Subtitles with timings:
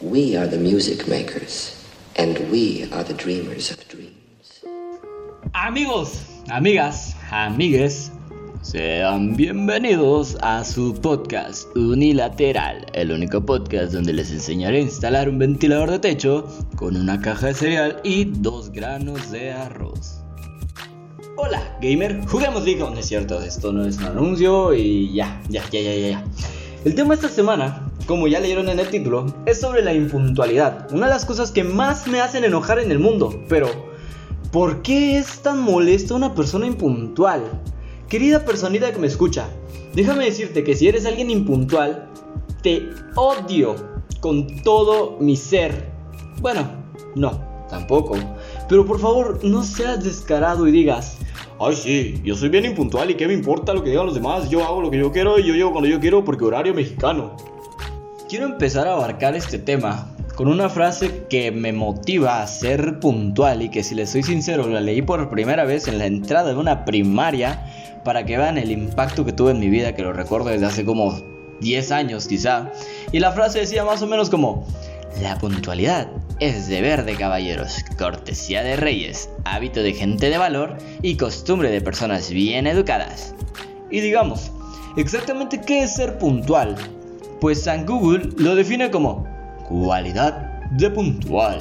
[0.00, 1.84] We are the music makers,
[2.16, 4.64] and we are the dreamers of dreams.
[5.54, 6.16] Amigos,
[6.48, 8.10] amigas, amigues,
[8.62, 15.38] sean bienvenidos a su podcast Unilateral, el único podcast donde les enseñaré a instalar un
[15.38, 20.20] ventilador de techo con una caja de cereal y dos granos de arroz.
[21.36, 25.62] Hola, gamer, juguemos League no es cierto, esto no es un anuncio y ya, ya,
[25.70, 26.24] ya, ya, ya.
[26.84, 31.06] El tema esta semana como ya leyeron en el título, es sobre la impuntualidad, una
[31.06, 33.44] de las cosas que más me hacen enojar en el mundo.
[33.50, 33.68] Pero,
[34.50, 37.60] ¿por qué es tan molesta una persona impuntual?
[38.08, 39.48] Querida personita que me escucha,
[39.94, 42.08] déjame decirte que si eres alguien impuntual,
[42.62, 43.76] te odio
[44.20, 45.90] con todo mi ser.
[46.40, 46.70] Bueno,
[47.14, 48.16] no, tampoco.
[48.66, 51.18] Pero por favor, no seas descarado y digas,
[51.60, 54.48] Ay, sí, yo soy bien impuntual y qué me importa lo que digan los demás.
[54.48, 57.36] Yo hago lo que yo quiero y yo llego cuando yo quiero porque horario mexicano.
[58.28, 63.62] Quiero empezar a abarcar este tema con una frase que me motiva a ser puntual
[63.62, 66.56] y que si les soy sincero la leí por primera vez en la entrada de
[66.56, 67.66] una primaria
[68.08, 70.82] para que vean el impacto que tuve en mi vida, que lo recuerdo desde hace
[70.82, 71.20] como
[71.60, 72.72] 10 años quizá.
[73.12, 74.66] Y la frase decía más o menos como,
[75.20, 76.08] la puntualidad
[76.40, 81.82] es deber de caballeros, cortesía de reyes, hábito de gente de valor y costumbre de
[81.82, 83.34] personas bien educadas.
[83.90, 84.52] Y digamos,
[84.96, 86.76] exactamente qué es ser puntual
[87.42, 89.26] pues San Google lo define como
[89.68, 91.60] cualidad de puntual.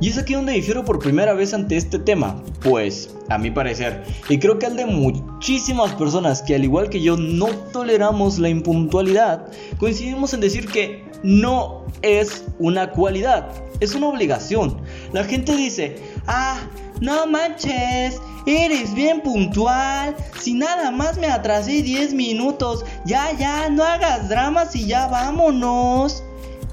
[0.00, 4.04] Y es aquí donde difiero por primera vez ante este tema, pues, a mi parecer,
[4.28, 8.48] y creo que al de muchísimas personas que al igual que yo no toleramos la
[8.48, 13.48] impuntualidad, coincidimos en decir que no es una cualidad,
[13.80, 14.80] es una obligación.
[15.12, 15.96] La gente dice,
[16.26, 16.60] ah,
[17.00, 20.16] no manches, eres bien puntual.
[20.40, 26.22] Si nada más me atrasé 10 minutos, ya, ya, no hagas dramas y ya vámonos.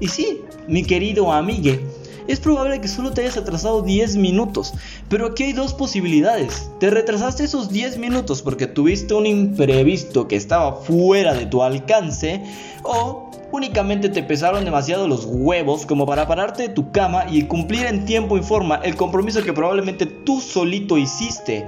[0.00, 1.84] Y sí, mi querido amigue,
[2.28, 4.74] es probable que solo te hayas atrasado 10 minutos,
[5.08, 6.70] pero aquí hay dos posibilidades.
[6.80, 12.42] Te retrasaste esos 10 minutos porque tuviste un imprevisto que estaba fuera de tu alcance
[12.82, 17.86] o únicamente te pesaron demasiado los huevos como para pararte de tu cama y cumplir
[17.86, 21.66] en tiempo y forma el compromiso que probablemente tú solito hiciste.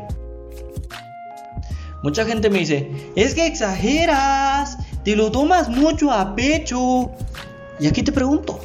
[2.02, 7.10] Mucha gente me dice, es que exageras, te lo tomas mucho a pecho.
[7.80, 8.60] Y aquí te pregunto,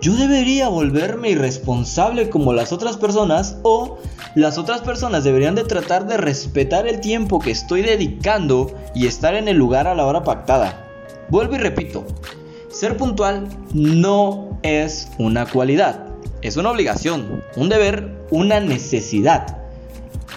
[0.00, 3.98] ¿yo debería volverme irresponsable como las otras personas o
[4.34, 9.34] las otras personas deberían de tratar de respetar el tiempo que estoy dedicando y estar
[9.34, 10.84] en el lugar a la hora pactada?
[11.28, 12.06] Vuelvo y repito,
[12.70, 16.06] ser puntual no es una cualidad,
[16.42, 19.58] es una obligación, un deber, una necesidad.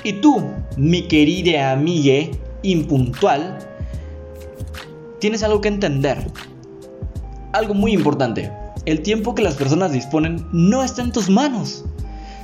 [0.03, 0.41] Y tú,
[0.78, 3.59] mi querida amiga impuntual,
[5.19, 6.25] tienes algo que entender.
[7.53, 8.51] Algo muy importante.
[8.86, 11.86] El tiempo que las personas disponen no está en tus manos.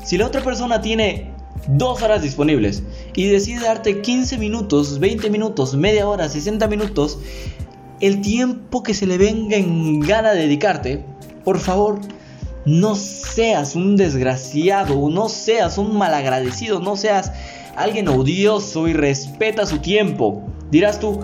[0.05, 1.31] Si la otra persona tiene
[1.67, 2.83] dos horas disponibles
[3.15, 7.19] y decide darte 15 minutos, 20 minutos, media hora, 60 minutos,
[7.99, 11.03] el tiempo que se le venga en gana de dedicarte,
[11.43, 11.99] por favor,
[12.65, 17.31] no seas un desgraciado, no seas un malagradecido, no seas
[17.75, 20.43] alguien odioso y respeta su tiempo.
[20.69, 21.21] Dirás tú,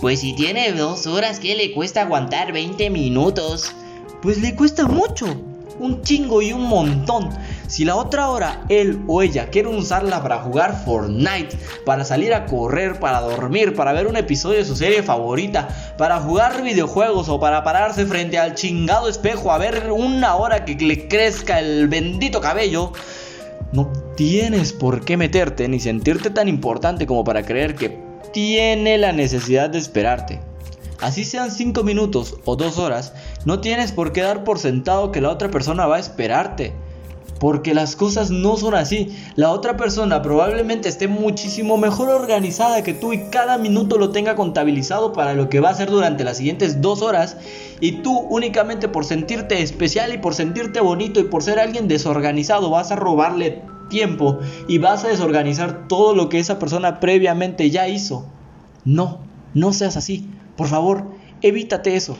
[0.00, 3.72] pues si tiene dos horas, ¿qué le cuesta aguantar 20 minutos?
[4.22, 5.26] Pues le cuesta mucho,
[5.80, 7.30] un chingo y un montón.
[7.66, 12.46] Si la otra hora él o ella quiere usarla para jugar Fortnite, para salir a
[12.46, 17.40] correr, para dormir, para ver un episodio de su serie favorita, para jugar videojuegos o
[17.40, 22.40] para pararse frente al chingado espejo a ver una hora que le crezca el bendito
[22.40, 22.92] cabello,
[23.72, 29.12] no tienes por qué meterte ni sentirte tan importante como para creer que tiene la
[29.12, 30.40] necesidad de esperarte.
[31.00, 33.12] Así sean 5 minutos o 2 horas,
[33.44, 36.72] no tienes por qué dar por sentado que la otra persona va a esperarte.
[37.38, 39.16] Porque las cosas no son así.
[39.36, 44.34] La otra persona probablemente esté muchísimo mejor organizada que tú y cada minuto lo tenga
[44.34, 47.36] contabilizado para lo que va a hacer durante las siguientes dos horas.
[47.80, 52.70] Y tú únicamente por sentirte especial y por sentirte bonito y por ser alguien desorganizado
[52.70, 57.88] vas a robarle tiempo y vas a desorganizar todo lo que esa persona previamente ya
[57.88, 58.26] hizo.
[58.84, 59.20] No,
[59.54, 60.30] no seas así.
[60.56, 61.06] Por favor,
[61.42, 62.16] evítate eso.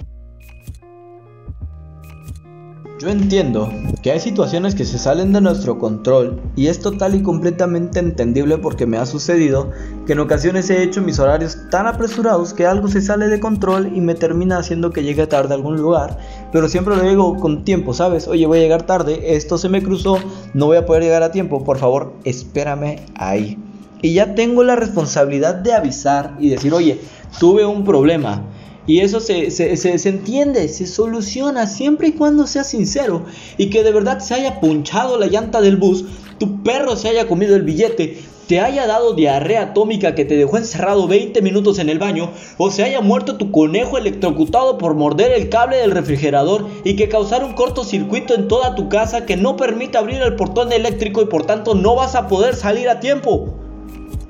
[3.00, 3.70] Yo entiendo
[4.02, 8.58] que hay situaciones que se salen de nuestro control y es total y completamente entendible
[8.58, 9.70] porque me ha sucedido
[10.04, 13.92] que en ocasiones he hecho mis horarios tan apresurados que algo se sale de control
[13.94, 16.18] y me termina haciendo que llegue tarde a algún lugar,
[16.50, 18.26] pero siempre lo digo con tiempo, ¿sabes?
[18.26, 20.18] Oye, voy a llegar tarde, esto se me cruzó,
[20.52, 23.58] no voy a poder llegar a tiempo, por favor, espérame ahí.
[24.02, 27.00] Y ya tengo la responsabilidad de avisar y decir, oye,
[27.38, 28.42] tuve un problema
[28.88, 33.26] y eso se, se, entiende, se soluciona siempre y cuando sea sincero
[33.58, 36.06] y que de verdad se haya punchado la llanta del bus,
[36.38, 40.56] tu perro se haya comido el billete, te haya dado diarrea atómica que te dejó
[40.56, 45.32] encerrado 20 minutos en el baño, o se haya muerto tu conejo electrocutado por morder
[45.32, 49.58] el cable del refrigerador y que causara un cortocircuito en toda tu casa que no
[49.58, 53.55] permite abrir el portón eléctrico y por tanto no vas a poder salir a tiempo.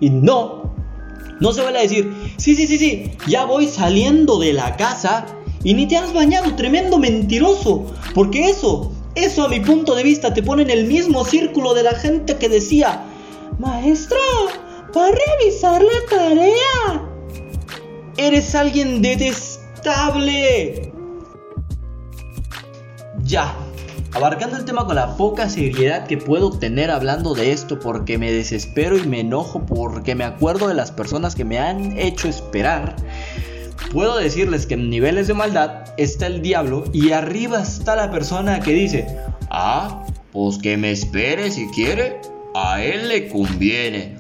[0.01, 0.58] Y no,
[1.41, 5.27] no se vale decir, sí, sí, sí, sí, ya voy saliendo de la casa
[5.65, 7.87] y ni te has bañado, tremendo mentiroso.
[8.15, 11.83] Porque eso, eso a mi punto de vista te pone en el mismo círculo de
[11.83, 13.05] la gente que decía,
[13.59, 14.19] maestro,
[14.97, 17.09] va a revisar la tarea.
[18.17, 20.93] Eres alguien detestable.
[23.25, 23.55] Ya,
[24.13, 28.33] abarcando el tema con la poca seriedad que puedo tener hablando de esto porque me
[28.33, 32.97] desespero y me enojo porque me acuerdo de las personas que me han hecho esperar,
[33.93, 38.61] puedo decirles que en niveles de maldad está el diablo y arriba está la persona
[38.61, 39.07] que dice,
[39.51, 42.21] ah, pues que me espere si quiere,
[42.55, 44.17] a él le conviene.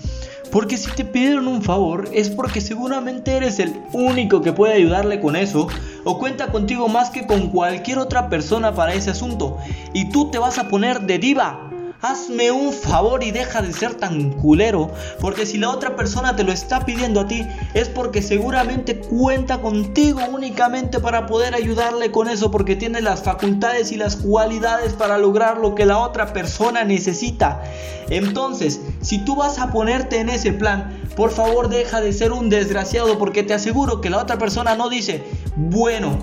[0.50, 5.20] Porque si te pidieron un favor es porque seguramente eres el único que puede ayudarle
[5.20, 5.69] con eso
[6.04, 9.58] o cuenta contigo más que con cualquier otra persona para ese asunto.
[9.92, 11.67] Y tú te vas a poner de diva
[12.00, 16.44] hazme un favor y deja de ser tan culero, porque si la otra persona te
[16.44, 22.28] lo está pidiendo a ti, es porque seguramente cuenta contigo únicamente para poder ayudarle con
[22.28, 26.84] eso, porque tiene las facultades y las cualidades para lograr lo que la otra persona
[26.84, 27.62] necesita.
[28.10, 32.48] Entonces, si tú vas a ponerte en ese plan, por favor deja de ser un
[32.48, 35.24] desgraciado, porque te aseguro que la otra persona no dice,
[35.56, 36.18] bueno,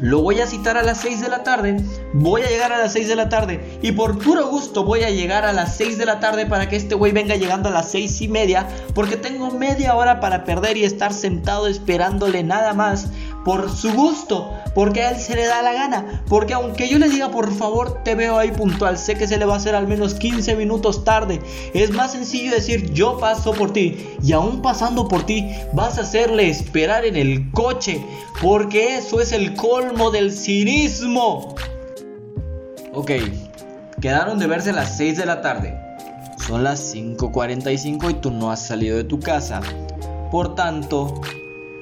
[0.00, 1.76] lo voy a citar a las 6 de la tarde,
[2.12, 3.78] voy a llegar a las 6 de la tarde.
[3.82, 6.76] Y por puro gusto voy a llegar a las 6 de la tarde para que
[6.76, 10.76] este güey venga llegando a las 6 y media porque tengo media hora para perder
[10.76, 13.08] y estar sentado esperándole nada más
[13.48, 17.08] por su gusto, porque a él se le da la gana, porque aunque yo le
[17.08, 19.88] diga por favor te veo ahí puntual, sé que se le va a hacer al
[19.88, 21.40] menos 15 minutos tarde,
[21.72, 26.02] es más sencillo decir yo paso por ti y aún pasando por ti vas a
[26.02, 28.04] hacerle esperar en el coche,
[28.42, 31.54] porque eso es el colmo del cinismo.
[32.92, 33.12] Ok,
[34.02, 35.74] quedaron de verse a las 6 de la tarde.
[36.46, 39.62] Son las 5.45 y tú no has salido de tu casa.
[40.30, 41.22] Por tanto,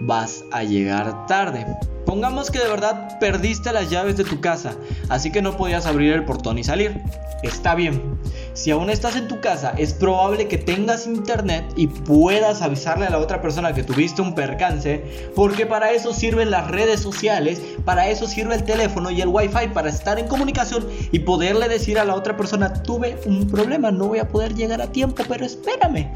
[0.00, 1.66] vas a llegar tarde.
[2.04, 4.76] Pongamos que de verdad perdiste las llaves de tu casa,
[5.08, 7.02] así que no podías abrir el portón y salir.
[7.42, 8.16] Está bien.
[8.54, 13.10] Si aún estás en tu casa, es probable que tengas internet y puedas avisarle a
[13.10, 15.04] la otra persona que tuviste un percance,
[15.34, 19.68] porque para eso sirven las redes sociales, para eso sirve el teléfono y el wifi,
[19.74, 24.08] para estar en comunicación y poderle decir a la otra persona, tuve un problema, no
[24.08, 26.08] voy a poder llegar a tiempo, pero espérame.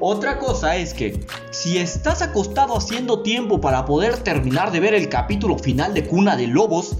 [0.00, 5.08] Otra cosa es que si estás acostado haciendo tiempo para poder terminar de ver el
[5.08, 6.96] capítulo final de Cuna de Lobos,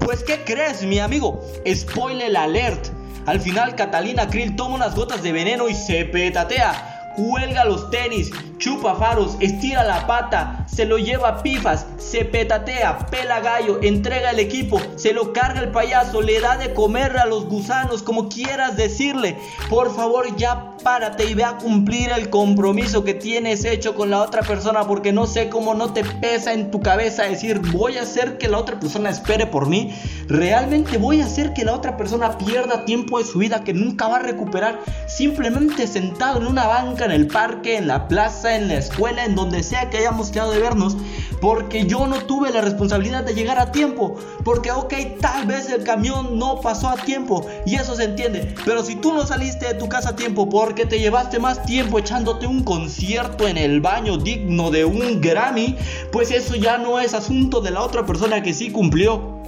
[0.00, 1.40] pues ¿qué crees mi amigo?
[1.72, 2.88] Spoiler alert.
[3.26, 8.30] Al final Catalina Krill toma unas gotas de veneno y se petatea cuelga los tenis,
[8.58, 14.30] chupa faros, estira la pata, se lo lleva a pifas, se petatea, pela gallo, entrega
[14.30, 18.28] el equipo, se lo carga el payaso, le da de comer a los gusanos, como
[18.28, 19.36] quieras decirle.
[19.68, 24.22] Por favor, ya párate y ve a cumplir el compromiso que tienes hecho con la
[24.22, 28.02] otra persona, porque no sé cómo no te pesa en tu cabeza decir, voy a
[28.02, 29.94] hacer que la otra persona espere por mí.
[30.28, 34.08] Realmente voy a hacer que la otra persona pierda tiempo de su vida que nunca
[34.08, 38.68] va a recuperar simplemente sentado en una banca en el parque, en la plaza, en
[38.68, 40.96] la escuela, en donde sea que hayamos quedado de vernos,
[41.40, 45.84] porque yo no tuve la responsabilidad de llegar a tiempo, porque ok, tal vez el
[45.84, 49.74] camión no pasó a tiempo y eso se entiende, pero si tú no saliste de
[49.74, 54.16] tu casa a tiempo porque te llevaste más tiempo echándote un concierto en el baño
[54.16, 55.76] digno de un Grammy,
[56.12, 59.40] pues eso ya no es asunto de la otra persona que sí cumplió.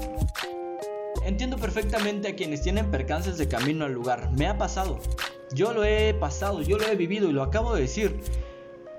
[1.24, 4.30] Entiendo perfectamente a quienes tienen percances de camino al lugar.
[4.32, 4.98] Me ha pasado.
[5.54, 8.20] Yo lo he pasado, yo lo he vivido y lo acabo de decir.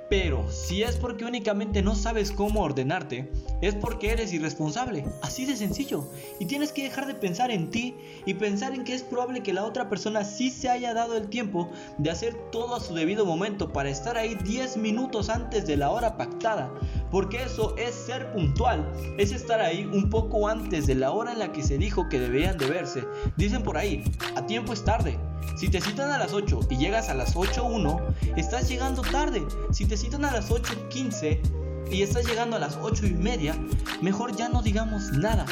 [0.09, 3.31] Pero si es porque únicamente no sabes cómo ordenarte,
[3.61, 5.05] es porque eres irresponsable.
[5.23, 6.07] Así de sencillo.
[6.39, 7.95] Y tienes que dejar de pensar en ti
[8.25, 11.29] y pensar en que es probable que la otra persona sí se haya dado el
[11.29, 15.77] tiempo de hacer todo a su debido momento para estar ahí 10 minutos antes de
[15.77, 16.71] la hora pactada.
[17.13, 21.37] Porque eso es ser puntual, es estar ahí un poco antes de la hora en
[21.37, 23.03] la que se dijo que deberían de verse.
[23.37, 24.03] Dicen por ahí,
[24.35, 25.19] a tiempo es tarde.
[25.55, 28.01] Si te citan a las 8 y llegas a las 8.1,
[28.35, 29.43] estás llegando tarde.
[29.71, 33.55] Si te citan a las 8.15 y estás llegando a las 8 y media,
[34.01, 35.45] mejor ya no digamos nada.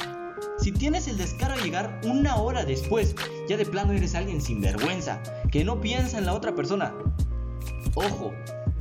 [0.58, 3.15] Si tienes el descaro de llegar una hora después,
[3.48, 6.91] ya de plano eres alguien sin vergüenza, que no piensa en la otra persona.
[7.94, 8.34] Ojo,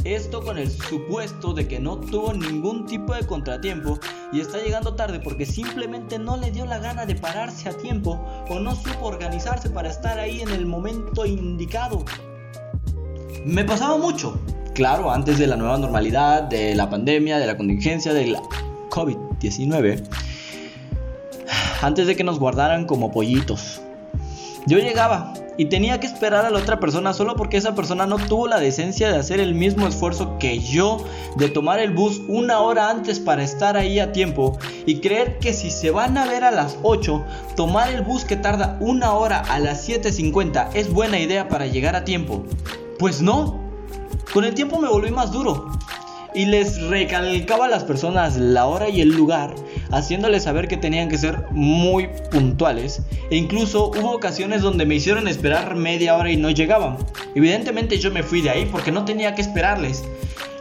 [0.05, 3.99] esto con el supuesto de que no tuvo ningún tipo de contratiempo
[4.33, 8.19] y está llegando tarde porque simplemente no le dio la gana de pararse a tiempo
[8.49, 12.05] o no supo organizarse para estar ahí en el momento indicado.
[13.45, 14.39] Me pasaba mucho,
[14.75, 18.37] claro, antes de la nueva normalidad, de la pandemia, de la contingencia, del
[18.91, 20.09] COVID-19,
[21.83, 23.81] antes de que nos guardaran como pollitos.
[24.67, 28.17] Yo llegaba y tenía que esperar a la otra persona solo porque esa persona no
[28.17, 31.05] tuvo la decencia de hacer el mismo esfuerzo que yo
[31.37, 35.53] de tomar el bus una hora antes para estar ahí a tiempo y creer que
[35.53, 37.25] si se van a ver a las 8,
[37.57, 41.97] tomar el bus que tarda una hora a las 7.50 es buena idea para llegar
[41.97, 42.45] a tiempo.
[42.99, 43.61] Pues no,
[44.33, 45.71] con el tiempo me volví más duro
[46.35, 49.55] y les recalcaba a las personas la hora y el lugar,
[49.93, 53.03] haciéndoles saber que tenían que ser muy puntuales.
[53.31, 56.99] E incluso hubo ocasiones donde me hicieron esperar media hora y no llegaban.
[57.35, 60.05] Evidentemente yo me fui de ahí porque no tenía que esperarles.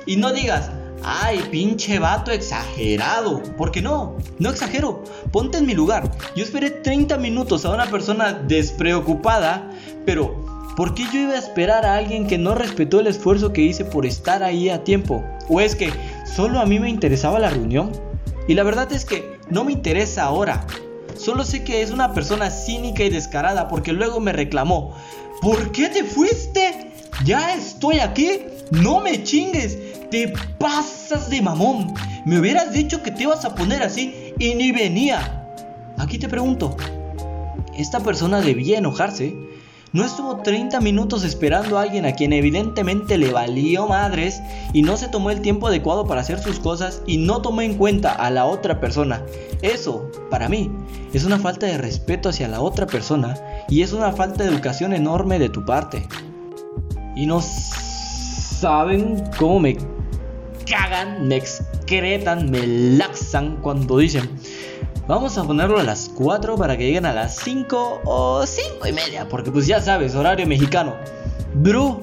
[0.05, 0.71] Y no digas,
[1.03, 3.41] ay, pinche vato exagerado.
[3.57, 5.03] Porque no, no exagero.
[5.31, 6.11] Ponte en mi lugar.
[6.35, 9.69] Yo esperé 30 minutos a una persona despreocupada,
[10.05, 13.61] pero ¿Por qué yo iba a esperar a alguien que no respetó el esfuerzo que
[13.61, 15.25] hice por estar ahí a tiempo?
[15.49, 15.91] ¿O es que
[16.23, 17.91] solo a mí me interesaba la reunión?
[18.49, 20.65] Y la verdad es que no me interesa ahora.
[21.15, 24.95] Solo sé que es una persona cínica y descarada porque luego me reclamó.
[25.39, 26.91] ¿Por qué te fuiste?
[27.23, 28.41] Ya estoy aquí.
[28.71, 29.77] No me chingues.
[30.09, 31.93] Te pasas de mamón.
[32.25, 35.47] Me hubieras dicho que te ibas a poner así y ni venía.
[35.99, 36.75] Aquí te pregunto.
[37.77, 39.31] ¿Esta persona debía enojarse?
[39.91, 44.39] No estuvo 30 minutos esperando a alguien a quien evidentemente le valió madres
[44.71, 47.73] y no se tomó el tiempo adecuado para hacer sus cosas y no tomó en
[47.73, 49.23] cuenta a la otra persona.
[49.63, 50.69] Eso, para mí,
[51.11, 53.35] es una falta de respeto hacia la otra persona
[53.67, 56.07] y es una falta de educación enorme de tu parte.
[57.15, 59.75] Y no saben cómo me
[60.69, 64.29] cagan, me excretan, me laxan cuando dicen
[65.09, 68.93] Vamos a ponerlo a las 4 para que lleguen a las 5 o 5 y
[68.93, 69.27] media.
[69.27, 70.93] Porque pues ya sabes, horario mexicano.
[71.55, 72.01] Bro,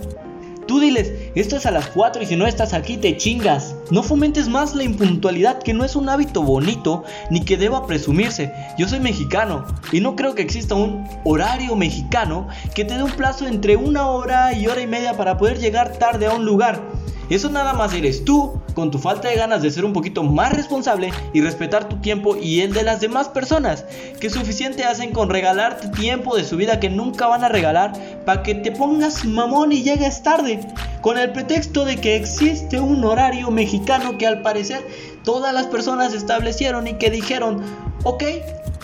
[0.66, 3.76] tú diles, esto es a las 4 y si no estás aquí te chingas.
[3.92, 8.52] No fomentes más la impuntualidad que no es un hábito bonito ni que deba presumirse.
[8.76, 13.12] Yo soy mexicano y no creo que exista un horario mexicano que te dé un
[13.12, 16.82] plazo entre una hora y hora y media para poder llegar tarde a un lugar.
[17.28, 20.52] Eso nada más eres tú, con tu falta de ganas de ser un poquito más
[20.52, 23.85] responsable y respetar tu tiempo y el de las demás personas,
[24.21, 27.92] que suficiente hacen con regalarte tiempo de su vida que nunca van a regalar
[28.25, 30.61] para que te pongas mamón y llegues tarde,
[31.00, 34.87] con el pretexto de que existe un horario mexicano que al parecer
[35.25, 37.62] todas las personas establecieron y que dijeron,
[38.04, 38.23] ok,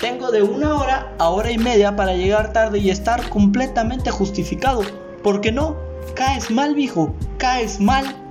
[0.01, 4.83] tengo de una hora a hora y media para llegar tarde y estar completamente justificado.
[5.23, 5.77] porque no?
[6.15, 8.22] Caes mal, viejo, caes mal.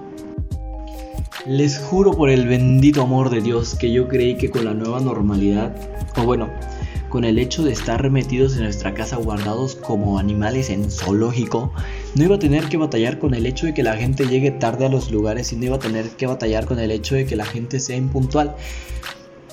[1.48, 5.00] Les juro por el bendito amor de Dios que yo creí que con la nueva
[5.00, 5.76] normalidad,
[6.16, 6.52] o bueno,
[7.10, 11.74] con el hecho de estar remetidos en nuestra casa guardados como animales en zoológico,
[12.14, 14.86] no iba a tener que batallar con el hecho de que la gente llegue tarde
[14.86, 17.46] a los lugares y iba a tener que batallar con el hecho de que la
[17.46, 18.56] gente sea impuntual.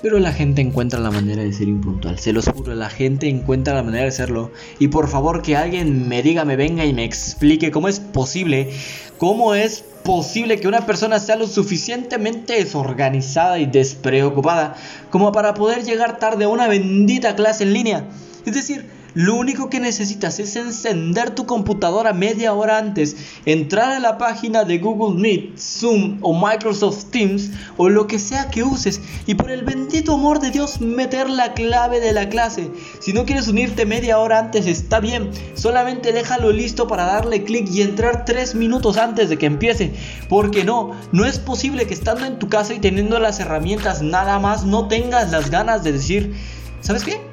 [0.03, 3.75] Pero la gente encuentra la manera de ser impuntual, se los juro, la gente encuentra
[3.75, 4.53] la manera de serlo.
[4.79, 8.71] Y por favor que alguien me diga, me venga y me explique cómo es posible,
[9.17, 14.75] cómo es posible que una persona sea lo suficientemente desorganizada y despreocupada
[15.11, 18.05] como para poder llegar tarde a una bendita clase en línea?
[18.47, 24.01] Es decir, lo único que necesitas es encender tu computadora media hora antes, entrar a
[24.01, 29.01] la página de Google Meet, Zoom o Microsoft Teams o lo que sea que uses
[29.27, 32.71] y por el bendito amor de Dios meter la clave de la clase.
[33.01, 37.69] Si no quieres unirte media hora antes está bien, solamente déjalo listo para darle clic
[37.73, 39.93] y entrar 3 minutos antes de que empiece.
[40.29, 44.39] Porque no, no es posible que estando en tu casa y teniendo las herramientas nada
[44.39, 46.35] más no tengas las ganas de decir,
[46.81, 47.28] ¿sabes qué?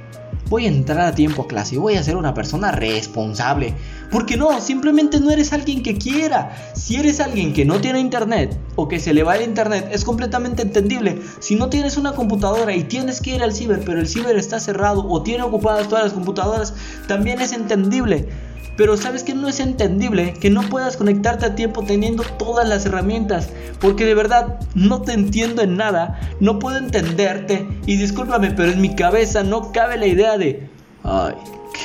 [0.49, 3.73] Voy a entrar a tiempo a clase voy a ser una persona responsable.
[4.11, 6.55] Porque no, simplemente no eres alguien que quiera.
[6.75, 10.05] Si eres alguien que no tiene internet o que se le va el internet, es
[10.05, 11.21] completamente entendible.
[11.39, 14.59] Si no tienes una computadora y tienes que ir al ciber, pero el ciber está
[14.59, 16.73] cerrado o tiene ocupadas todas las computadoras,
[17.07, 18.29] también es entendible.
[18.77, 22.85] Pero sabes que no es entendible que no puedas conectarte a tiempo teniendo todas las
[22.85, 23.49] herramientas.
[23.79, 26.19] Porque de verdad no te entiendo en nada.
[26.39, 27.67] No puedo entenderte.
[27.85, 30.69] Y discúlpame, pero en mi cabeza no cabe la idea de...
[31.03, 31.35] Ay,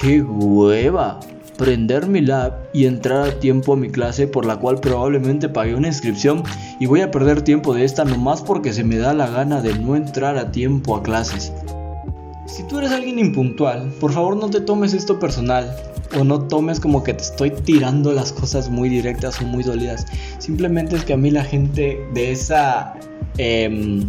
[0.01, 1.21] qué hueva.
[1.57, 5.75] Prender mi lab y entrar a tiempo a mi clase por la cual probablemente pagué
[5.75, 6.43] una inscripción
[6.81, 9.79] y voy a perder tiempo de esta nomás porque se me da la gana de
[9.79, 11.53] no entrar a tiempo a clases.
[12.51, 15.77] Si tú eres alguien impuntual, por favor no te tomes esto personal
[16.19, 20.05] o no tomes como que te estoy tirando las cosas muy directas o muy dolidas.
[20.39, 22.95] Simplemente es que a mí la gente de esa
[23.39, 24.05] em,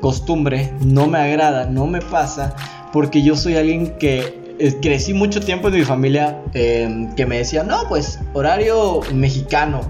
[0.00, 2.56] costumbre no me agrada, no me pasa,
[2.92, 7.38] porque yo soy alguien que eh, crecí mucho tiempo en mi familia em, que me
[7.38, 9.80] decía, no, pues horario mexicano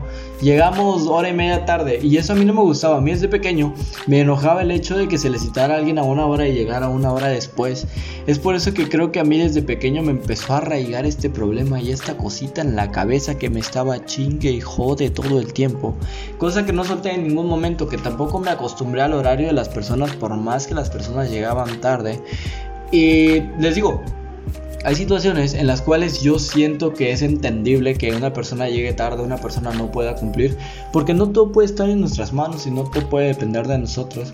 [0.40, 2.96] Llegamos hora y media tarde y eso a mí no me gustaba.
[2.96, 3.74] A mí desde pequeño
[4.06, 6.54] me enojaba el hecho de que se le citara a alguien a una hora y
[6.54, 7.86] llegara una hora después.
[8.26, 11.28] Es por eso que creo que a mí desde pequeño me empezó a arraigar este
[11.28, 15.52] problema y esta cosita en la cabeza que me estaba chingue y jode todo el
[15.52, 15.94] tiempo.
[16.38, 19.68] Cosa que no solté en ningún momento, que tampoco me acostumbré al horario de las
[19.68, 22.18] personas por más que las personas llegaban tarde.
[22.90, 24.02] Y les digo,
[24.84, 29.22] hay situaciones en las cuales yo siento que es entendible que una persona llegue tarde,
[29.22, 30.56] una persona no pueda cumplir,
[30.92, 34.32] porque no todo puede estar en nuestras manos y no todo puede depender de nosotros.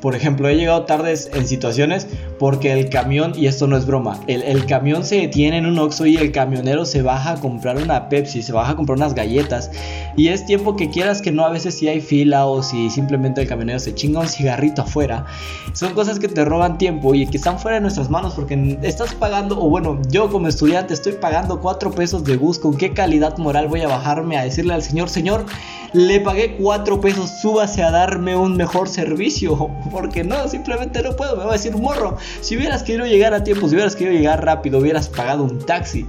[0.00, 2.06] Por ejemplo, he llegado tardes en situaciones
[2.38, 6.06] porque el camión, y esto no es broma, el, camión se detiene en un Oxxo
[6.06, 9.70] y el camionero se baja a comprar una Pepsi, se baja a comprar unas galletas.
[10.16, 13.40] Y es tiempo que quieras que no, a veces si hay fila o si simplemente
[13.40, 15.26] el camionero se chinga un cigarrito afuera.
[15.72, 19.14] Son cosas que te roban tiempo y que están fuera de nuestras manos porque estás
[19.14, 22.58] pagando, o bueno, yo como estudiante estoy pagando 4 pesos de bus.
[22.58, 25.44] ¿Con qué calidad moral voy a bajarme a decirle al señor, señor,
[25.92, 29.70] le pagué 4 pesos, súbase a darme un mejor servicio?
[29.90, 32.16] Porque no, simplemente no puedo, me va a decir morro.
[32.40, 36.06] Si hubieras querido llegar a tiempo, si hubieras querido llegar rápido, hubieras pagado un taxi.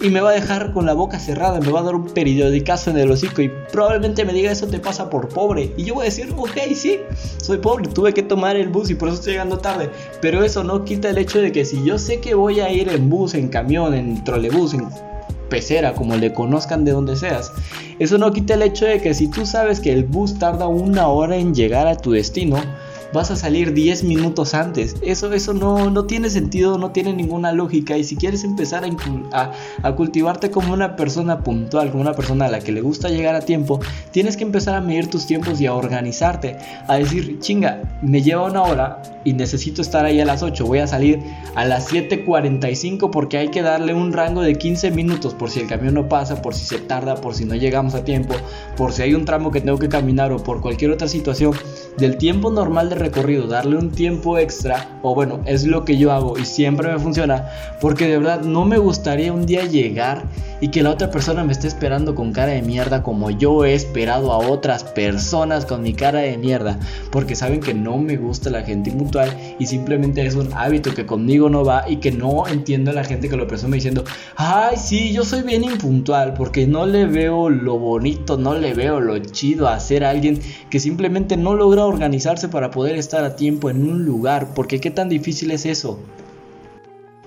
[0.00, 2.90] Y me va a dejar con la boca cerrada, me va a dar un periodicazo
[2.90, 5.72] en el hocico y probablemente me diga eso te pasa por pobre.
[5.76, 6.98] Y yo voy a decir, ok, sí,
[7.40, 9.90] soy pobre, tuve que tomar el bus y por eso estoy llegando tarde.
[10.20, 12.88] Pero eso no quita el hecho de que si yo sé que voy a ir
[12.88, 14.88] en bus, en camión, en trolebús, en
[15.94, 17.52] como le conozcan de donde seas,
[17.98, 21.08] eso no quita el hecho de que si tú sabes que el bus tarda una
[21.08, 22.56] hora en llegar a tu destino,
[23.14, 24.96] vas a salir 10 minutos antes.
[25.00, 27.96] Eso, eso no, no tiene sentido, no tiene ninguna lógica.
[27.96, 29.52] Y si quieres empezar a,
[29.82, 33.36] a, cultivarte como una persona puntual, como una persona a la que le gusta llegar
[33.36, 33.80] a tiempo,
[34.10, 36.58] tienes que empezar a medir tus tiempos y a organizarte.
[36.88, 40.66] A decir, chinga, me lleva una hora y necesito estar ahí a las 8.
[40.66, 41.20] Voy a salir
[41.54, 45.68] a las 7.45 porque hay que darle un rango de 15 minutos por si el
[45.68, 48.34] camión no pasa, por si se tarda, por si no llegamos a tiempo,
[48.76, 51.52] por si hay un tramo que tengo que caminar o por cualquier otra situación
[51.96, 56.12] del tiempo normal de recorrido, darle un tiempo extra, o bueno, es lo que yo
[56.12, 57.48] hago y siempre me funciona,
[57.80, 60.24] porque de verdad no me gustaría un día llegar
[60.60, 63.74] y que la otra persona me esté esperando con cara de mierda como yo he
[63.74, 66.78] esperado a otras personas con mi cara de mierda,
[67.10, 71.04] porque saben que no me gusta la gente impuntual y simplemente es un hábito que
[71.04, 74.04] conmigo no va y que no entiendo a la gente que lo presume diciendo,
[74.36, 79.00] ay, sí, yo soy bien impuntual, porque no le veo lo bonito, no le veo
[79.00, 80.40] lo chido a ser alguien
[80.70, 84.90] que simplemente no logra organizarse para poder estar a tiempo en un lugar, porque qué
[84.90, 85.98] tan difícil es eso.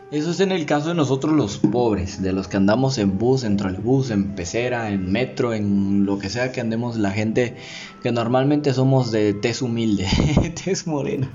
[0.09, 3.43] Eso es en el caso de nosotros los pobres, de los que andamos en bus,
[3.43, 7.57] en trolebús, en pecera, en metro, en lo que sea que andemos, la gente
[8.01, 10.07] que normalmente somos de tez humilde,
[10.63, 11.29] tez morena.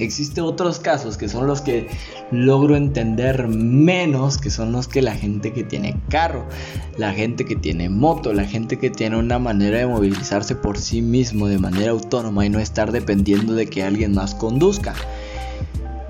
[0.00, 1.88] Existen otros casos que son los que
[2.30, 6.46] logro entender menos, que son los que la gente que tiene carro,
[6.96, 11.02] la gente que tiene moto, la gente que tiene una manera de movilizarse por sí
[11.02, 14.94] mismo de manera autónoma y no estar dependiendo de que alguien más conduzca.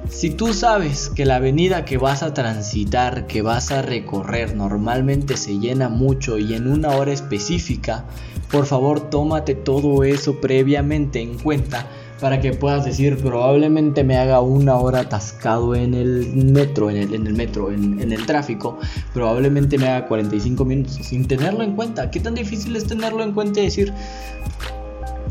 [0.09, 5.37] Si tú sabes que la avenida que vas a transitar, que vas a recorrer, normalmente
[5.37, 8.05] se llena mucho y en una hora específica,
[8.51, 11.87] por favor tómate todo eso previamente en cuenta
[12.21, 17.35] para que puedas decir probablemente me haga una hora atascado en el metro, en el,
[17.35, 18.79] metro, en, en, el tráfico,
[19.15, 22.11] probablemente me haga 45 minutos sin tenerlo en cuenta.
[22.11, 23.93] ¿Qué tan difícil es tenerlo en cuenta y decir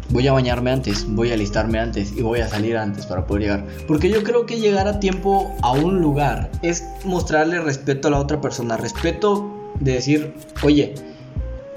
[0.09, 3.43] voy a bañarme antes, voy a alistarme antes y voy a salir antes para poder
[3.43, 3.65] llegar.
[3.87, 8.19] Porque yo creo que llegar a tiempo a un lugar es mostrarle respeto a la
[8.19, 8.77] otra persona.
[8.77, 10.95] Respeto de decir, oye,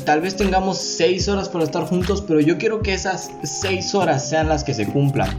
[0.05, 4.29] tal vez tengamos seis horas para estar juntos, pero yo quiero que esas seis horas
[4.29, 5.31] sean las que se cumplan.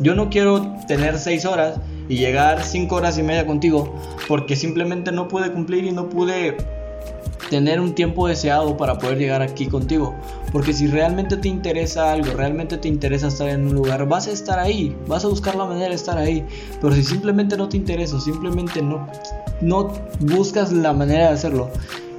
[0.00, 3.94] Yo no quiero tener seis horas y llegar cinco horas y media contigo
[4.26, 6.56] porque simplemente no pude cumplir y no pude
[7.50, 10.14] tener un tiempo deseado para poder llegar aquí contigo.
[10.50, 14.32] Porque si realmente te interesa algo, realmente te interesa estar en un lugar, vas a
[14.32, 16.44] estar ahí, vas a buscar la manera de estar ahí.
[16.80, 19.06] Pero si simplemente no te interesa, simplemente no
[19.60, 21.70] no buscas la manera de hacerlo,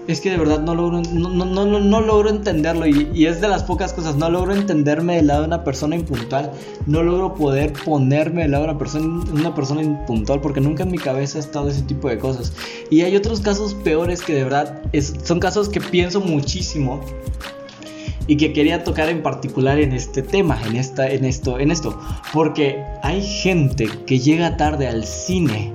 [0.08, 3.48] es que de verdad no logro, no, no, no, no logro entenderlo y, es de
[3.48, 6.52] las pocas cosas, no logro entenderme del lado de una persona impuntual,
[6.86, 10.92] no logro poder ponerme del lado de una persona, una persona impuntual porque nunca en
[10.92, 12.54] mi cabeza ha estado ese tipo de cosas.
[12.90, 14.82] Y hay otros casos peores que de verdad
[15.24, 17.02] son casos que pienso muchísimo
[18.28, 22.00] y que quería tocar en particular en este tema, en, esta, en, esto, en esto,
[22.34, 25.75] porque hay gente que llega tarde al cine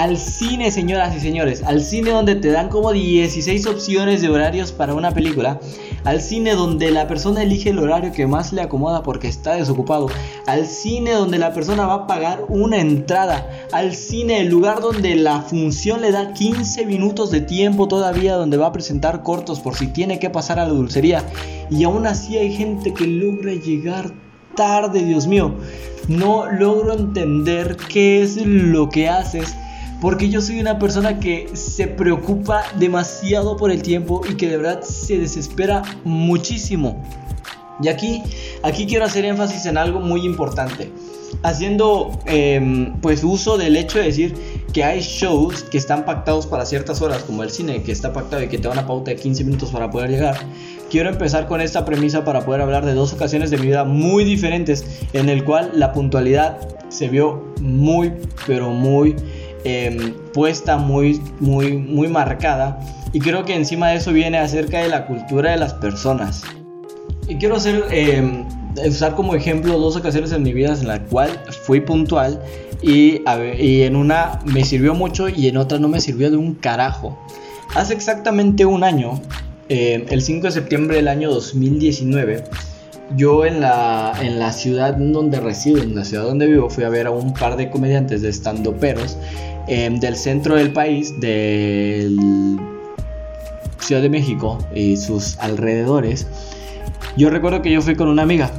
[0.00, 4.72] al cine, señoras y señores, al cine donde te dan como 16 opciones de horarios
[4.72, 5.60] para una película,
[6.04, 10.08] al cine donde la persona elige el horario que más le acomoda porque está desocupado,
[10.46, 15.16] al cine donde la persona va a pagar una entrada, al cine, el lugar donde
[15.16, 19.76] la función le da 15 minutos de tiempo todavía, donde va a presentar cortos por
[19.76, 21.26] si tiene que pasar a la dulcería,
[21.68, 24.14] y aún así hay gente que logra llegar
[24.56, 25.56] tarde, Dios mío.
[26.08, 29.54] No logro entender qué es lo que haces
[30.00, 34.56] porque yo soy una persona que se preocupa demasiado por el tiempo y que de
[34.56, 37.02] verdad se desespera muchísimo.
[37.82, 38.22] Y aquí,
[38.62, 40.90] aquí quiero hacer énfasis en algo muy importante.
[41.42, 44.34] Haciendo em, pues uso del hecho de decir
[44.72, 48.42] que hay shows que están pactados para ciertas horas, como el cine, que está pactado
[48.42, 50.36] y que te da una pauta de 15 minutos para poder llegar.
[50.90, 54.24] Quiero empezar con esta premisa para poder hablar de dos ocasiones de mi vida muy
[54.24, 56.58] diferentes, en el cual la puntualidad
[56.88, 58.12] se vio muy,
[58.46, 59.14] pero muy
[59.64, 62.80] Em, puesta, muy, muy, muy marcada.
[63.12, 66.42] Y creo que encima de eso viene acerca de la cultura de las personas.
[67.28, 68.44] Y quiero hacer, em,
[68.86, 71.30] usar como ejemplo dos ocasiones en mi vida en la cual
[71.64, 72.40] fui puntual
[72.82, 73.22] y,
[73.58, 77.18] y en una me sirvió mucho y en otra no me sirvió de un carajo.
[77.74, 79.20] Hace exactamente un año,
[79.68, 82.44] em, el 5 de septiembre del año 2019,
[83.16, 86.88] yo en la, en la ciudad donde resido, en la ciudad donde vivo, fui a
[86.88, 89.16] ver a un par de comediantes de estando peros
[89.72, 92.18] Em, del centro del país, del
[93.78, 96.26] Ciudad de México y sus alrededores,
[97.16, 98.50] yo recuerdo que yo fui con una amiga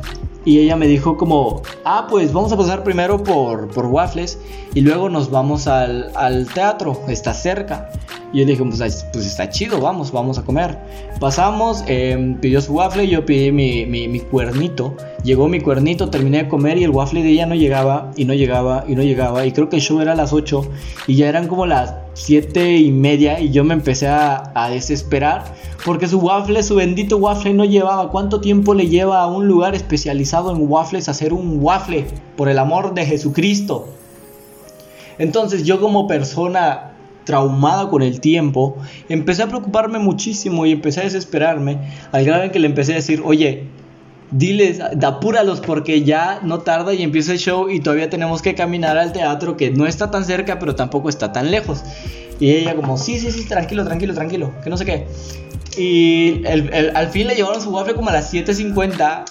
[0.45, 4.39] y ella me dijo como, ah, pues vamos a pasar primero por, por Waffles
[4.73, 7.89] y luego nos vamos al, al teatro, está cerca.
[8.33, 10.77] Y yo dije, pues, pues, está chido, vamos, vamos a comer.
[11.19, 14.95] Pasamos, em, pidió su waffle, yo pedí mi, mi, mi, cuernito.
[15.23, 18.33] Llegó mi cuernito, terminé de comer y el waffle de ella no llegaba, y no
[18.33, 19.45] llegaba, y no llegaba.
[19.45, 20.65] Y creo que el show era a las 8
[21.07, 25.43] y ya eran como las 7 y media y yo me empecé a, a desesperar
[25.85, 28.11] porque su waffle, su bendito waffle no llevaba.
[28.11, 32.05] ¿Cuánto tiempo le lleva a un lugar especializado en waffles hacer un waffle?
[32.37, 33.87] Por el amor de Jesucristo.
[35.17, 36.90] Entonces yo como persona
[37.31, 38.75] traumada con el tiempo,
[39.07, 41.77] empecé a preocuparme muchísimo y empecé a desesperarme,
[42.11, 43.63] al grado en que le empecé a decir, oye,
[44.31, 48.97] diles, apúralos porque ya no tarda y empieza el show y todavía tenemos que caminar
[48.97, 51.85] al teatro que no está tan cerca pero tampoco está tan lejos.
[52.41, 55.07] Y ella como, sí, sí, sí, tranquilo, tranquilo, tranquilo, que no sé qué.
[55.77, 59.25] Y al fin le llevaron su waffle como a las 7.50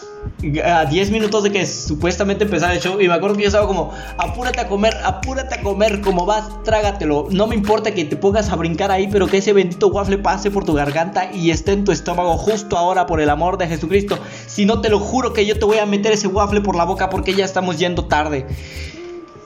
[0.65, 3.67] a 10 minutos de que supuestamente empezara el show y me acuerdo que yo estaba
[3.67, 7.29] como, apúrate a comer, apúrate a comer, como vas, trágatelo.
[7.31, 10.51] No me importa que te pongas a brincar ahí, pero que ese bendito waffle pase
[10.51, 14.19] por tu garganta y esté en tu estómago justo ahora por el amor de Jesucristo.
[14.47, 16.85] Si no, te lo juro que yo te voy a meter ese waffle por la
[16.85, 18.47] boca porque ya estamos yendo tarde.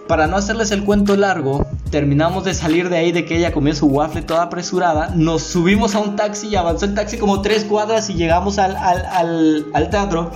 [0.06, 3.72] Para no hacerles el cuento largo, terminamos de salir de ahí de que ella comió
[3.72, 7.62] su waffle toda apresurada, nos subimos a un taxi y avanzó el taxi como tres
[7.62, 10.32] cuadras y llegamos al, al, al teatro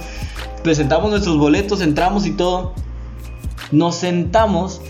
[0.63, 2.75] presentamos nuestros boletos, entramos y todo.
[3.73, 4.81] Nos sentamos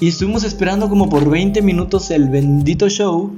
[0.00, 3.30] y estuvimos esperando como por 20 minutos el bendito show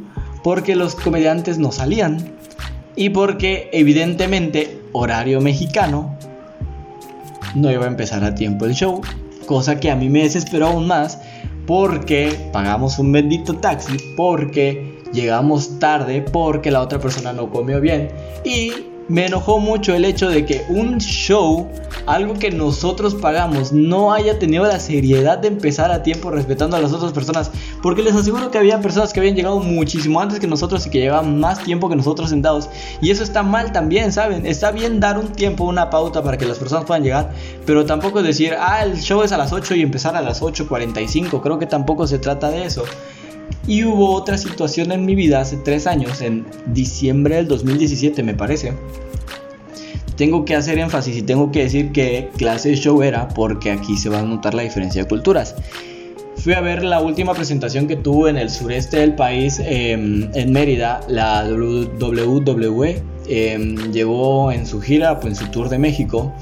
[0.45, 2.37] porque los comediantes no salían
[2.95, 6.17] y porque evidentemente horario mexicano
[7.57, 9.01] no iba a empezar a tiempo el show,
[9.47, 11.19] cosa que a mí me desesperó aún más
[11.67, 18.11] porque pagamos un bendito taxi, porque llegamos tarde, porque la otra persona no comió bien
[18.45, 18.73] y
[19.09, 21.69] me enojó mucho el hecho de que un show,
[22.07, 26.81] algo que nosotros pagamos, no haya tenido la seriedad de empezar a tiempo respetando a
[26.81, 27.51] las otras personas.
[27.83, 31.01] Porque les aseguro que había personas que habían llegado muchísimo antes que nosotros y que
[31.01, 32.69] llevaban más tiempo que nosotros sentados.
[33.01, 34.47] Y eso está mal también, ¿saben?
[34.47, 37.33] Está bien dar un tiempo, una pauta para que las personas puedan llegar.
[37.67, 41.43] Pero tampoco decir, ah, el show es a las 8 y empezar a las 8.45.
[41.43, 42.85] Creo que tampoco se trata de eso.
[43.67, 48.35] Y hubo otra situación en mi vida hace tres años, en diciembre del 2017 me
[48.35, 48.75] parece.
[50.17, 54.09] Tengo que hacer énfasis y tengo que decir que clase show era porque aquí se
[54.11, 55.57] va a notar la diferencia de culturas.
[56.37, 60.53] Fui a ver la última presentación que tuvo en el sureste del país, em, en
[60.53, 63.03] Mérida, la WWE.
[63.27, 66.35] Eh, llegó en su gira, pues en su tour de México.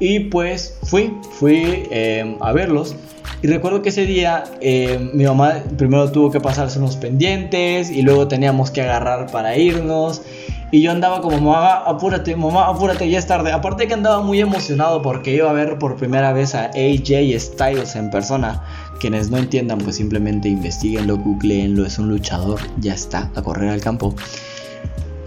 [0.00, 2.94] Y pues fui, fui eh, a verlos.
[3.42, 8.02] Y recuerdo que ese día eh, mi mamá primero tuvo que pasarse unos pendientes y
[8.02, 10.22] luego teníamos que agarrar para irnos.
[10.70, 13.52] Y yo andaba como, mamá, apúrate, mamá, apúrate, ya es tarde.
[13.52, 17.96] Aparte que andaba muy emocionado porque iba a ver por primera vez a AJ Styles
[17.96, 18.62] en persona.
[19.00, 23.80] Quienes no entiendan, pues simplemente investiguenlo, googleenlo, es un luchador, ya está, a correr al
[23.80, 24.14] campo.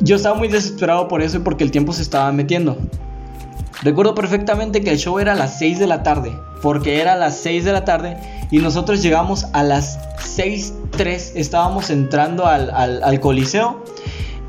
[0.02, 2.78] Yo estaba muy desesperado por eso y porque el tiempo se estaba metiendo.
[3.82, 7.16] Recuerdo perfectamente que el show era a las 6 de la tarde, porque era a
[7.16, 8.18] las 6 de la tarde
[8.52, 13.84] y nosotros llegamos a las 6.3, estábamos entrando al, al coliseo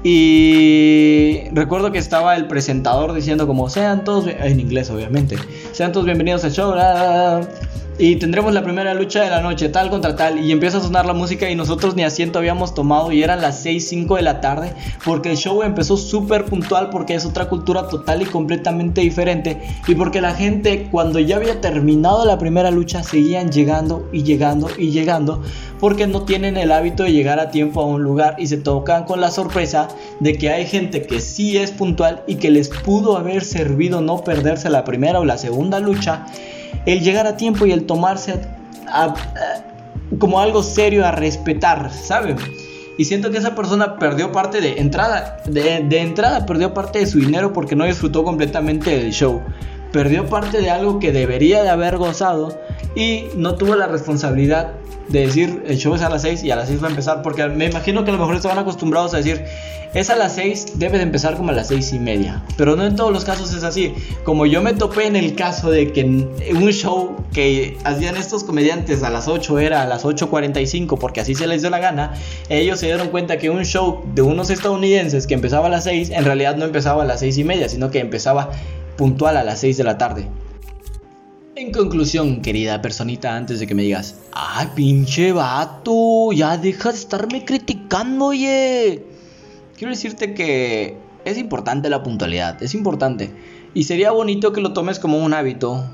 [0.04, 5.36] y recuerdo que estaba el presentador diciendo como sean todos, en inglés obviamente,
[5.72, 6.74] sean todos bienvenidos al show.
[7.98, 10.42] Y tendremos la primera lucha de la noche, tal contra tal.
[10.42, 13.60] Y empieza a sonar la música y nosotros ni asiento habíamos tomado y eran las
[13.62, 14.72] 6, 5 de la tarde.
[15.04, 19.60] Porque el show empezó súper puntual porque es otra cultura total y completamente diferente.
[19.86, 24.70] Y porque la gente cuando ya había terminado la primera lucha seguían llegando y llegando
[24.78, 25.42] y llegando.
[25.78, 29.04] Porque no tienen el hábito de llegar a tiempo a un lugar y se tocan
[29.04, 29.88] con la sorpresa
[30.20, 34.24] de que hay gente que sí es puntual y que les pudo haber servido no
[34.24, 36.26] perderse la primera o la segunda lucha
[36.86, 38.40] el llegar a tiempo y el tomarse
[40.18, 42.36] como algo serio a respetar, ¿saben?
[42.98, 47.06] Y siento que esa persona perdió parte de entrada, de, de, entrada perdió parte de
[47.06, 49.40] su dinero porque no disfrutó completamente del show.
[49.92, 52.58] Perdió parte de algo que debería de haber gozado
[52.94, 54.72] y no tuvo la responsabilidad
[55.08, 57.22] de decir el show es a las 6 y a las 6 va a empezar
[57.22, 59.44] porque me imagino que a lo mejor estaban acostumbrados a decir
[59.94, 62.42] es a las 6, debe de empezar como a las 6 y media.
[62.56, 63.94] Pero no en todos los casos es así.
[64.24, 69.02] Como yo me topé en el caso de que un show que hacían estos comediantes
[69.02, 72.14] a las 8 era a las 8.45 porque así se les dio la gana,
[72.48, 76.10] ellos se dieron cuenta que un show de unos estadounidenses que empezaba a las 6
[76.10, 78.50] en realidad no empezaba a las 6 y media, sino que empezaba
[78.96, 80.28] puntual a las 6 de la tarde.
[81.54, 86.98] En conclusión, querida personita, antes de que me digas, ay, pinche vato, ya deja de
[86.98, 89.12] estarme criticando, oye
[89.82, 93.32] quiero decirte que es importante la puntualidad, es importante.
[93.74, 95.84] Y sería bonito que lo tomes como un hábito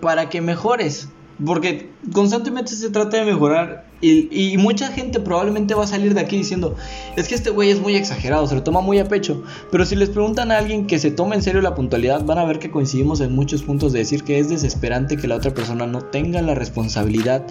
[0.00, 1.10] para que mejores.
[1.44, 3.86] Porque constantemente se trata de mejorar.
[4.02, 6.74] Y, mucha gente probablemente va a salir de aquí diciendo,
[7.16, 9.42] es que este güey es muy exagerado, se lo toma muy a pecho.
[9.70, 12.44] Pero si les preguntan a alguien que se toma en serio la puntualidad, van a
[12.44, 15.86] ver que coincidimos en muchos puntos de decir que es desesperante que la otra persona
[15.86, 17.44] no tenga la responsabilidad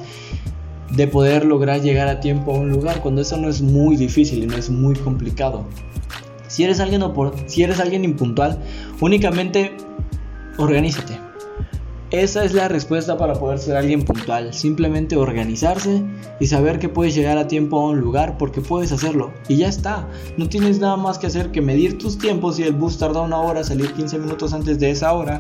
[0.91, 4.43] de poder lograr llegar a tiempo a un lugar cuando eso no es muy difícil
[4.43, 5.65] y no es muy complicado.
[6.47, 7.03] Si eres alguien,
[7.45, 8.57] si eres alguien impuntual,
[8.99, 9.77] únicamente
[10.57, 11.28] organízate.
[12.11, 14.51] Esa es la respuesta para poder ser alguien puntual.
[14.51, 16.03] Simplemente organizarse
[16.39, 19.31] y saber que puedes llegar a tiempo a un lugar porque puedes hacerlo.
[19.47, 20.07] Y ya está.
[20.35, 22.55] No tienes nada más que hacer que medir tus tiempos.
[22.55, 25.39] Si el bus tarda una hora, salir 15 minutos antes de esa hora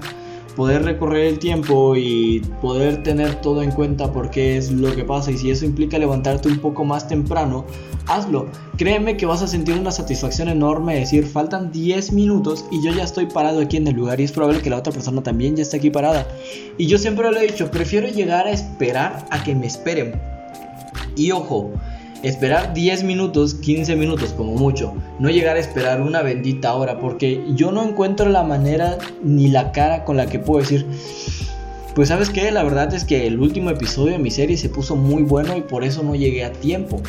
[0.59, 5.31] poder recorrer el tiempo y poder tener todo en cuenta porque es lo que pasa
[5.31, 7.65] y si eso implica levantarte un poco más temprano,
[8.07, 8.47] hazlo.
[8.75, 12.91] Créeme que vas a sentir una satisfacción enorme de decir faltan 10 minutos y yo
[12.91, 15.55] ya estoy parado aquí en el lugar y es probable que la otra persona también
[15.55, 16.27] ya esté aquí parada.
[16.77, 20.19] Y yo siempre lo he dicho, prefiero llegar a esperar a que me esperen.
[21.15, 21.71] Y ojo,
[22.23, 27.43] esperar 10 minutos, 15 minutos como mucho, no llegar a esperar una bendita hora, porque
[27.55, 30.85] yo no encuentro la manera ni la cara con la que puedo decir,
[31.95, 34.95] pues sabes que la verdad es que el último episodio de mi serie se puso
[34.95, 37.01] muy bueno y por eso no llegué a tiempo.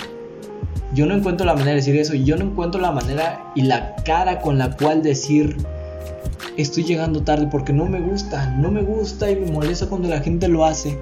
[0.95, 3.63] Yo no encuentro la manera de decir eso y yo no encuentro la manera y
[3.63, 5.57] la cara con la cual decir
[6.57, 10.21] estoy llegando tarde porque no me gusta, no me gusta y me molesta cuando la
[10.21, 10.99] gente lo hace.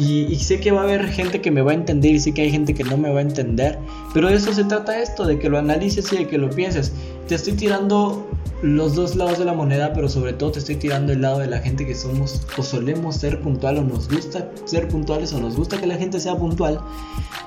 [0.00, 2.42] Y, sé que va a haber gente que me va a entender y sé que
[2.42, 3.80] hay gente que no me va a entender.
[4.14, 6.92] Pero de eso se trata esto, de que lo analices y de que lo pienses.
[7.26, 8.24] Te estoy tirando
[8.62, 11.48] los dos lados de la moneda, pero sobre todo te estoy tirando el lado de
[11.48, 15.56] la gente que somos o solemos ser puntual o nos gusta ser puntuales o nos
[15.56, 16.78] gusta que la gente sea puntual.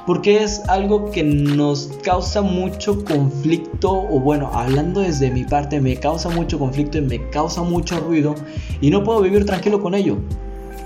[0.06, 5.96] Porque es algo que nos causa mucho conflicto, o bueno, hablando desde mi parte, me
[5.96, 8.36] causa mucho conflicto y me causa mucho ruido
[8.82, 10.18] y no puedo vivir tranquilo con ello.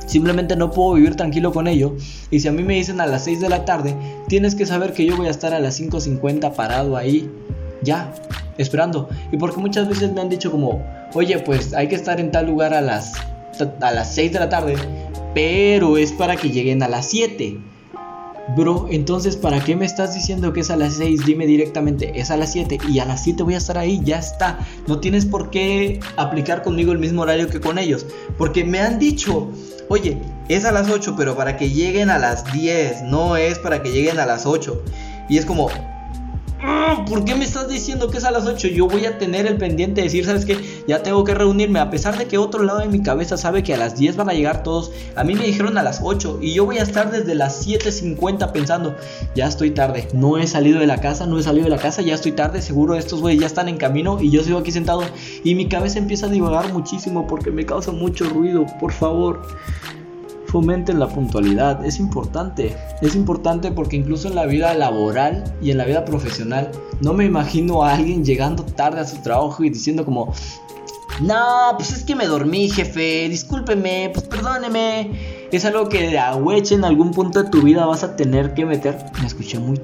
[0.06, 1.96] Simplemente no puedo vivir tranquilo con ello.
[2.32, 3.96] Y si a mí me dicen a las 6 de la tarde,
[4.28, 7.30] tienes que saber que yo voy a estar a las 5.50 parado ahí,
[7.82, 8.13] ya,
[8.58, 9.10] esperando.
[9.32, 12.48] Y porque muchas veces me han dicho como, oye, pues hay que estar en tal
[12.48, 13.13] lugar a las,
[13.82, 14.76] a las 6 de la tarde,
[15.34, 17.58] pero es para que lleguen a las 7.
[18.50, 21.26] Bro, entonces, ¿para qué me estás diciendo que es a las 6?
[21.26, 24.20] Dime directamente, es a las 7 y a las 7 voy a estar ahí, ya
[24.20, 24.60] está.
[24.88, 28.06] No tienes por qué aplicar conmigo el mismo horario que con ellos.
[28.38, 29.50] Porque me han dicho,
[29.90, 33.82] oye, es a las 8, pero para que lleguen a las 10, no es para
[33.82, 34.80] que lleguen a las 8.
[35.28, 35.95] Y es como, "Ah,
[37.08, 38.67] ¿por qué me estás diciendo que es a las 8?
[38.69, 40.58] Yo voy a tener el pendiente de decir, ¿sabes qué?
[40.88, 43.73] Ya tengo que reunirme, a pesar de que otro lado de mi cabeza sabe que
[43.73, 44.91] a las 10 van a llegar todos.
[45.15, 48.51] A mí me dijeron a las 8 y yo voy a estar desde las 7.50
[48.51, 48.95] pensando,
[49.36, 52.01] ya estoy tarde, no he salido de la casa, no he salido de la casa,
[52.01, 55.04] ya estoy tarde, seguro estos güeyes ya están en camino y yo sigo aquí sentado
[55.43, 59.41] y mi cabeza empieza a divagar muchísimo porque me causa mucho ruido, por favor
[60.56, 65.78] fomenten la puntualidad, es importante, es importante porque incluso en la vida laboral y en
[65.78, 70.06] la vida profesional no me imagino a alguien llegando tarde a su trabajo y diciendo
[70.06, 70.34] como,
[71.20, 75.12] no, pues es que me dormí, jefe, discúlpeme, pues perdóneme.
[75.52, 78.54] Es algo que de a hueche en algún punto de tu vida vas a tener
[78.54, 78.98] que meter.
[79.20, 79.78] Me escuché muy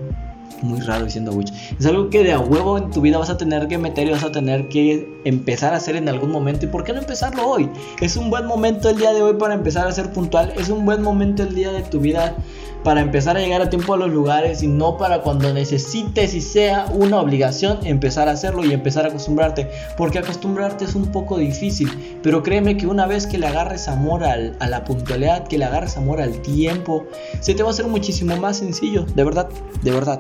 [0.62, 1.52] muy raro diciendo witch.
[1.80, 4.12] Es algo que de a huevo en tu vida vas a tener que meter y
[4.12, 6.66] vas a tener que empezar a hacer en algún momento.
[6.66, 7.70] ¿Y por qué no empezarlo hoy?
[8.00, 10.54] Es un buen momento el día de hoy para empezar a ser puntual.
[10.58, 12.36] Es un buen momento el día de tu vida
[12.84, 16.42] para empezar a llegar a tiempo a los lugares y no para cuando necesites y
[16.42, 19.70] sea una obligación empezar a hacerlo y empezar a acostumbrarte.
[19.98, 24.24] Porque acostumbrarte es un poco difícil, pero créeme que una vez que le agarres amor
[24.24, 27.06] al- a la puntualidad, que le agarres amor al tiempo,
[27.40, 29.48] se te va a hacer muchísimo más sencillo, de verdad,
[29.84, 30.20] de verdad.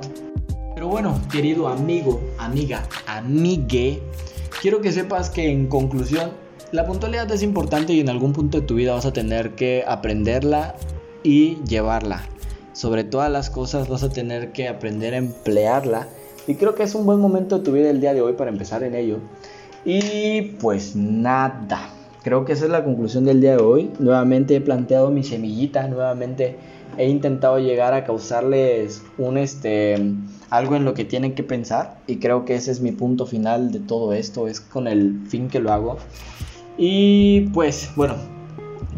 [0.81, 4.01] Pero bueno, querido amigo, amiga, amigue,
[4.63, 6.31] quiero que sepas que en conclusión,
[6.71, 9.83] la puntualidad es importante y en algún punto de tu vida vas a tener que
[9.87, 10.73] aprenderla
[11.21, 12.23] y llevarla.
[12.73, 16.07] Sobre todas las cosas vas a tener que aprender a emplearla
[16.47, 18.49] y creo que es un buen momento de tu vida el día de hoy para
[18.49, 19.19] empezar en ello.
[19.85, 21.91] Y pues nada,
[22.23, 23.91] creo que esa es la conclusión del día de hoy.
[23.99, 26.57] Nuevamente he planteado mi semillita, nuevamente
[26.97, 30.15] he intentado llegar a causarles un este
[30.51, 33.71] algo en lo que tienen que pensar y creo que ese es mi punto final
[33.71, 35.97] de todo esto, es con el fin que lo hago.
[36.77, 38.15] Y pues bueno,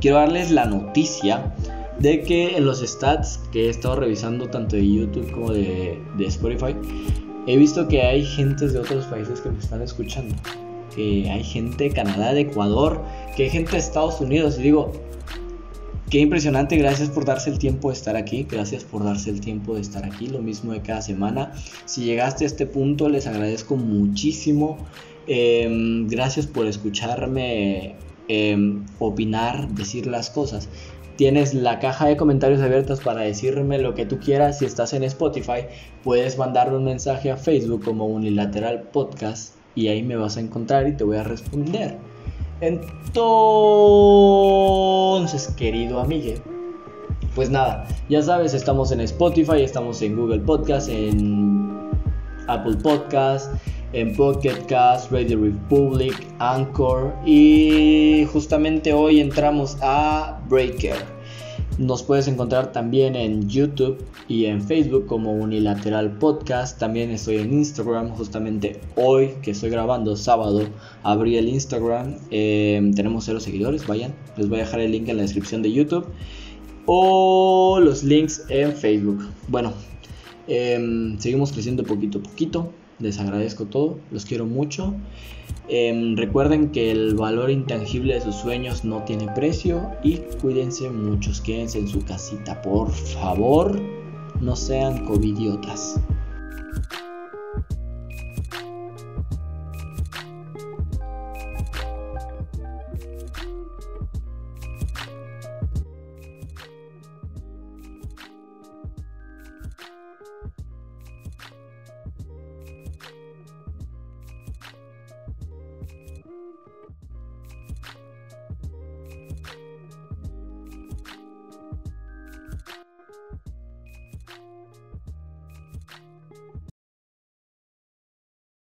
[0.01, 1.53] quiero darles la noticia
[1.99, 6.25] de que en los stats que he estado revisando tanto de YouTube como de, de
[6.25, 6.75] Spotify,
[7.45, 10.33] he visto que hay gentes de otros países que me están escuchando.
[10.95, 13.01] Que hay gente de Canadá, de Ecuador,
[13.35, 14.57] que hay gente de Estados Unidos.
[14.59, 14.91] Y digo,
[16.13, 19.73] qué impresionante, gracias por darse el tiempo de estar aquí, gracias por darse el tiempo
[19.73, 21.53] de estar aquí, lo mismo de cada semana.
[21.85, 24.77] Si llegaste a este punto, les agradezco muchísimo.
[25.25, 27.95] Em, gracias por escucharme
[28.27, 30.69] em, opinar, decir las cosas.
[31.15, 34.59] Tienes la caja de comentarios abiertas para decirme lo que tú quieras.
[34.59, 35.65] Si estás en Spotify,
[36.03, 40.87] puedes mandarme un mensaje a Facebook como Unilateral Podcast y ahí me vas a encontrar
[40.87, 42.12] y te voy a responder.
[42.63, 43.13] Entonces,
[45.57, 46.41] querido amigue,
[47.35, 51.91] pues nada, ya sabes, estamos en Spotify, estamos en Google Podcast, en
[52.47, 53.53] Apple Podcast,
[53.91, 60.95] en Pocket Cast, Radio Republic, Anchor y justamente hoy entramos a Breaker.
[61.79, 66.77] Nos puedes encontrar también en YouTube y en Facebook como Unilateral Podcast.
[66.79, 68.09] También estoy en Instagram.
[68.09, 70.67] Justamente hoy que estoy grabando sábado
[71.01, 72.17] abrí el Instagram.
[72.29, 73.87] Eh, tenemos cero seguidores.
[73.87, 74.13] Vayan.
[74.37, 76.05] Les voy a dejar el link en la descripción de YouTube.
[76.85, 79.27] O los links en Facebook.
[79.47, 79.73] Bueno.
[80.47, 82.71] eh, seguimos creciendo poquito a poquito.
[82.99, 83.97] Les agradezco todo.
[84.11, 84.93] Los quiero mucho.
[85.69, 91.39] Em, recuerden que el valor intangible de sus sueños no tiene precio y cuídense muchos,
[91.39, 93.79] quédense en su casita, por favor,
[94.41, 95.99] no sean covidiotas.